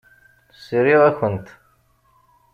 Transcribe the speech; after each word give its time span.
Sriɣ-akent. 0.65 1.47